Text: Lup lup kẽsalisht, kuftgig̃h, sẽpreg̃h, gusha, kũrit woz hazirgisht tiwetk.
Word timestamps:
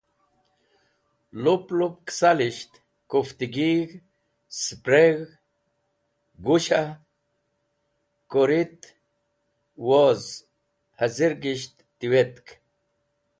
Lup 1.43 1.65
lup 1.79 1.95
kẽsalisht, 2.07 2.71
kuftgig̃h, 3.09 3.93
sẽpreg̃h, 4.61 5.31
gusha, 6.45 6.83
kũrit 8.31 8.81
woz 9.87 10.23
hazirgisht 10.99 11.75
tiwetk. 11.99 12.45